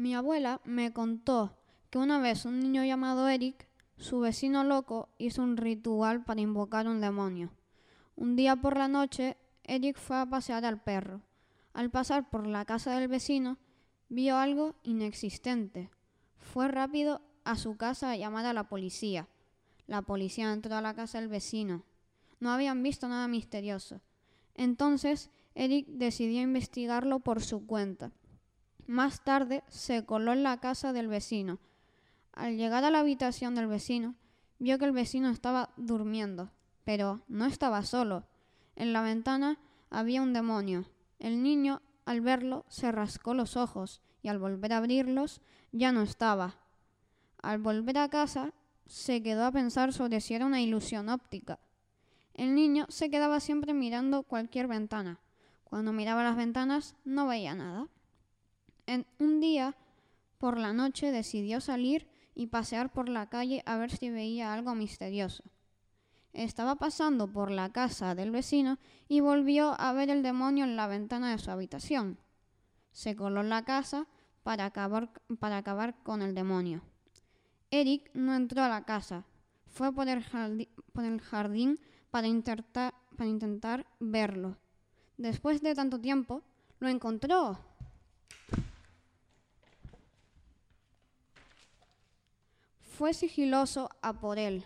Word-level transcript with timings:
Mi 0.00 0.14
abuela 0.14 0.62
me 0.64 0.94
contó 0.94 1.58
que 1.90 1.98
una 1.98 2.20
vez 2.20 2.46
un 2.46 2.58
niño 2.58 2.82
llamado 2.86 3.28
Eric, 3.28 3.68
su 3.98 4.20
vecino 4.20 4.64
loco, 4.64 5.10
hizo 5.18 5.42
un 5.42 5.58
ritual 5.58 6.24
para 6.24 6.40
invocar 6.40 6.88
un 6.88 7.02
demonio. 7.02 7.52
Un 8.16 8.34
día 8.34 8.56
por 8.56 8.78
la 8.78 8.88
noche, 8.88 9.36
Eric 9.62 9.98
fue 9.98 10.16
a 10.16 10.24
pasear 10.24 10.64
al 10.64 10.82
perro. 10.82 11.20
Al 11.74 11.90
pasar 11.90 12.30
por 12.30 12.46
la 12.46 12.64
casa 12.64 12.98
del 12.98 13.08
vecino, 13.08 13.58
vio 14.08 14.38
algo 14.38 14.74
inexistente. 14.84 15.90
Fue 16.38 16.68
rápido 16.68 17.20
a 17.44 17.56
su 17.56 17.76
casa 17.76 18.10
a 18.10 18.16
llamar 18.16 18.46
a 18.46 18.54
la 18.54 18.70
policía. 18.70 19.28
La 19.86 20.00
policía 20.00 20.50
entró 20.50 20.76
a 20.76 20.80
la 20.80 20.94
casa 20.94 21.20
del 21.20 21.28
vecino. 21.28 21.84
No 22.38 22.50
habían 22.52 22.82
visto 22.82 23.06
nada 23.06 23.28
misterioso. 23.28 24.00
Entonces, 24.54 25.28
Eric 25.54 25.88
decidió 25.88 26.40
investigarlo 26.40 27.20
por 27.20 27.42
su 27.42 27.66
cuenta. 27.66 28.12
Más 28.90 29.22
tarde 29.22 29.62
se 29.68 30.04
coló 30.04 30.32
en 30.32 30.42
la 30.42 30.58
casa 30.58 30.92
del 30.92 31.06
vecino. 31.06 31.60
Al 32.32 32.56
llegar 32.56 32.82
a 32.82 32.90
la 32.90 32.98
habitación 32.98 33.54
del 33.54 33.68
vecino, 33.68 34.16
vio 34.58 34.80
que 34.80 34.84
el 34.84 34.90
vecino 34.90 35.30
estaba 35.30 35.70
durmiendo, 35.76 36.50
pero 36.82 37.20
no 37.28 37.46
estaba 37.46 37.84
solo. 37.84 38.24
En 38.74 38.92
la 38.92 39.00
ventana 39.02 39.60
había 39.90 40.22
un 40.22 40.32
demonio. 40.32 40.86
El 41.20 41.44
niño, 41.44 41.82
al 42.04 42.20
verlo, 42.20 42.64
se 42.68 42.90
rascó 42.90 43.32
los 43.32 43.56
ojos 43.56 44.00
y 44.22 44.28
al 44.28 44.40
volver 44.40 44.72
a 44.72 44.78
abrirlos 44.78 45.40
ya 45.70 45.92
no 45.92 46.02
estaba. 46.02 46.56
Al 47.40 47.58
volver 47.58 47.96
a 47.96 48.08
casa, 48.08 48.52
se 48.86 49.22
quedó 49.22 49.44
a 49.44 49.52
pensar 49.52 49.92
sobre 49.92 50.20
si 50.20 50.34
era 50.34 50.46
una 50.46 50.62
ilusión 50.62 51.10
óptica. 51.10 51.60
El 52.34 52.56
niño 52.56 52.86
se 52.88 53.08
quedaba 53.08 53.38
siempre 53.38 53.72
mirando 53.72 54.24
cualquier 54.24 54.66
ventana. 54.66 55.20
Cuando 55.62 55.92
miraba 55.92 56.24
las 56.24 56.34
ventanas 56.34 56.96
no 57.04 57.28
veía 57.28 57.54
nada. 57.54 57.86
Un 59.18 59.40
día, 59.40 59.76
por 60.38 60.58
la 60.58 60.72
noche, 60.72 61.12
decidió 61.12 61.60
salir 61.60 62.08
y 62.34 62.48
pasear 62.48 62.90
por 62.92 63.08
la 63.08 63.28
calle 63.28 63.62
a 63.66 63.76
ver 63.76 63.90
si 63.90 64.10
veía 64.10 64.52
algo 64.52 64.74
misterioso. 64.74 65.44
Estaba 66.32 66.76
pasando 66.76 67.32
por 67.32 67.50
la 67.50 67.70
casa 67.70 68.14
del 68.14 68.30
vecino 68.30 68.78
y 69.08 69.20
volvió 69.20 69.80
a 69.80 69.92
ver 69.92 70.10
el 70.10 70.22
demonio 70.22 70.64
en 70.64 70.76
la 70.76 70.86
ventana 70.86 71.30
de 71.30 71.38
su 71.38 71.50
habitación. 71.50 72.18
Se 72.92 73.14
coló 73.14 73.42
en 73.42 73.48
la 73.48 73.64
casa 73.64 74.06
para 74.42 74.64
acabar, 74.64 75.12
para 75.38 75.58
acabar 75.58 76.02
con 76.02 76.22
el 76.22 76.34
demonio. 76.34 76.82
Eric 77.70 78.10
no 78.14 78.34
entró 78.34 78.62
a 78.64 78.68
la 78.68 78.84
casa, 78.84 79.24
fue 79.66 79.92
por 79.92 80.08
el, 80.08 80.22
jardín 81.20 81.78
para 82.10 82.26
intentar 82.26 83.86
verlo. 84.00 84.56
Después 85.16 85.62
de 85.62 85.74
tanto 85.76 86.00
tiempo, 86.00 86.42
lo 86.80 86.88
encontró. 86.88 87.69
Fue 93.00 93.14
sigiloso 93.14 93.88
a 94.02 94.20
por 94.20 94.38
él. 94.38 94.62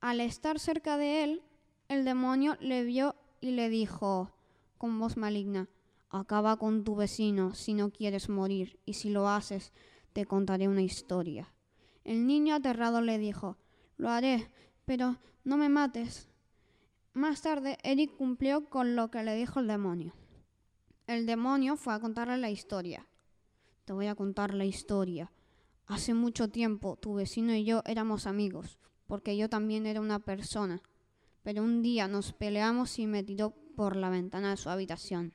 Al 0.00 0.22
estar 0.22 0.58
cerca 0.58 0.96
de 0.96 1.22
él, 1.22 1.42
el 1.88 2.06
demonio 2.06 2.56
le 2.60 2.82
vio 2.82 3.14
y 3.42 3.50
le 3.50 3.68
dijo, 3.68 4.32
con 4.78 4.98
voz 4.98 5.18
maligna, 5.18 5.68
Acaba 6.08 6.56
con 6.56 6.82
tu 6.82 6.96
vecino 6.96 7.52
si 7.52 7.74
no 7.74 7.90
quieres 7.90 8.30
morir, 8.30 8.80
y 8.86 8.94
si 8.94 9.10
lo 9.10 9.28
haces, 9.28 9.74
te 10.14 10.24
contaré 10.24 10.66
una 10.66 10.80
historia. 10.80 11.52
El 12.04 12.26
niño 12.26 12.54
aterrado 12.54 13.02
le 13.02 13.18
dijo, 13.18 13.58
Lo 13.98 14.08
haré, 14.08 14.50
pero 14.86 15.18
no 15.44 15.58
me 15.58 15.68
mates. 15.68 16.30
Más 17.12 17.42
tarde, 17.42 17.76
Eric 17.82 18.16
cumplió 18.16 18.70
con 18.70 18.96
lo 18.96 19.10
que 19.10 19.22
le 19.22 19.36
dijo 19.36 19.60
el 19.60 19.66
demonio. 19.66 20.14
El 21.06 21.26
demonio 21.26 21.76
fue 21.76 21.92
a 21.92 22.00
contarle 22.00 22.38
la 22.38 22.48
historia. 22.48 23.06
Te 23.84 23.92
voy 23.92 24.06
a 24.06 24.14
contar 24.14 24.54
la 24.54 24.64
historia. 24.64 25.30
Hace 25.86 26.14
mucho 26.14 26.48
tiempo 26.48 26.96
tu 26.96 27.14
vecino 27.14 27.54
y 27.54 27.64
yo 27.64 27.82
éramos 27.86 28.26
amigos, 28.26 28.78
porque 29.06 29.36
yo 29.36 29.48
también 29.48 29.86
era 29.86 30.00
una 30.00 30.20
persona. 30.20 30.82
Pero 31.42 31.62
un 31.62 31.82
día 31.82 32.08
nos 32.08 32.32
peleamos 32.32 32.98
y 32.98 33.06
me 33.06 33.22
tiró 33.22 33.50
por 33.76 33.96
la 33.96 34.10
ventana 34.10 34.50
de 34.50 34.56
su 34.56 34.70
habitación. 34.70 35.34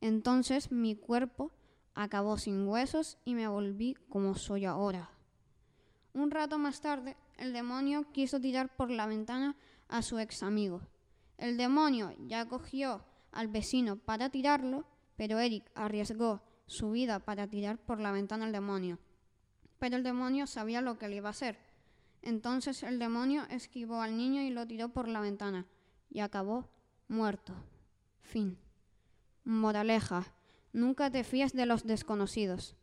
Entonces 0.00 0.70
mi 0.70 0.94
cuerpo 0.94 1.52
acabó 1.94 2.38
sin 2.38 2.66
huesos 2.68 3.18
y 3.24 3.34
me 3.34 3.48
volví 3.48 3.94
como 4.08 4.34
soy 4.34 4.64
ahora. 4.66 5.10
Un 6.12 6.30
rato 6.30 6.58
más 6.58 6.80
tarde, 6.80 7.16
el 7.36 7.52
demonio 7.52 8.10
quiso 8.12 8.40
tirar 8.40 8.74
por 8.74 8.90
la 8.90 9.06
ventana 9.06 9.56
a 9.88 10.02
su 10.02 10.18
ex 10.18 10.42
amigo. 10.42 10.82
El 11.38 11.56
demonio 11.56 12.14
ya 12.26 12.46
cogió 12.46 13.04
al 13.32 13.48
vecino 13.48 13.96
para 13.96 14.30
tirarlo, 14.30 14.86
pero 15.16 15.38
Eric 15.38 15.70
arriesgó 15.74 16.40
su 16.66 16.92
vida 16.92 17.18
para 17.18 17.46
tirar 17.46 17.78
por 17.78 18.00
la 18.00 18.12
ventana 18.12 18.46
al 18.46 18.52
demonio. 18.52 18.98
Pero 19.78 19.96
el 19.96 20.02
demonio 20.02 20.46
sabía 20.46 20.80
lo 20.80 20.98
que 20.98 21.08
le 21.08 21.16
iba 21.16 21.28
a 21.28 21.30
hacer. 21.30 21.58
Entonces 22.22 22.82
el 22.82 22.98
demonio 22.98 23.44
esquivó 23.50 24.02
al 24.02 24.16
niño 24.16 24.42
y 24.42 24.50
lo 24.50 24.66
tiró 24.66 24.88
por 24.88 25.08
la 25.08 25.20
ventana 25.20 25.66
y 26.10 26.20
acabó 26.20 26.68
muerto. 27.08 27.54
Fin. 28.20 28.58
Moraleja. 29.44 30.32
Nunca 30.72 31.10
te 31.10 31.24
fíes 31.24 31.52
de 31.52 31.66
los 31.66 31.86
desconocidos. 31.86 32.76